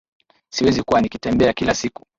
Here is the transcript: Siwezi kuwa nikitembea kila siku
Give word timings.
Siwezi 0.49 0.83
kuwa 0.83 1.01
nikitembea 1.01 1.53
kila 1.53 1.75
siku 1.75 2.07